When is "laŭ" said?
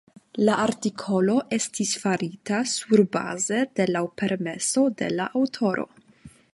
3.93-4.05